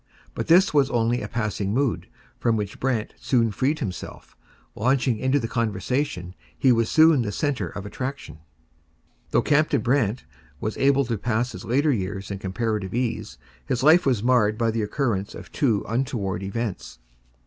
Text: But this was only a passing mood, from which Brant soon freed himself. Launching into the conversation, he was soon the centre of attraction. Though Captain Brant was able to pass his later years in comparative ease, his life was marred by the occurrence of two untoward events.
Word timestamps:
But 0.33 0.47
this 0.47 0.73
was 0.73 0.89
only 0.89 1.21
a 1.21 1.27
passing 1.27 1.75
mood, 1.75 2.07
from 2.39 2.57
which 2.57 2.79
Brant 2.79 3.13
soon 3.19 3.51
freed 3.51 3.77
himself. 3.77 4.35
Launching 4.73 5.19
into 5.19 5.39
the 5.39 5.47
conversation, 5.47 6.33
he 6.57 6.71
was 6.71 6.89
soon 6.89 7.21
the 7.21 7.31
centre 7.31 7.67
of 7.69 7.85
attraction. 7.85 8.39
Though 9.29 9.43
Captain 9.43 9.81
Brant 9.81 10.25
was 10.59 10.75
able 10.79 11.05
to 11.05 11.19
pass 11.19 11.51
his 11.51 11.65
later 11.65 11.91
years 11.91 12.31
in 12.31 12.39
comparative 12.39 12.95
ease, 12.95 13.37
his 13.63 13.83
life 13.83 14.03
was 14.07 14.23
marred 14.23 14.57
by 14.57 14.71
the 14.71 14.81
occurrence 14.81 15.35
of 15.35 15.51
two 15.51 15.85
untoward 15.87 16.41
events. 16.41 16.97